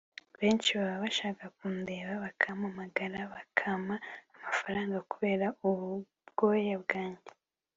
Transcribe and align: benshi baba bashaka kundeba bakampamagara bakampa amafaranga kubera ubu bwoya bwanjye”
benshi 0.39 0.69
baba 0.79 0.97
bashaka 1.05 1.43
kundeba 1.57 2.11
bakampamagara 2.25 3.19
bakampa 3.33 3.95
amafaranga 4.35 4.97
kubera 5.11 5.45
ubu 5.67 5.87
bwoya 6.29 6.75
bwanjye” 6.83 7.29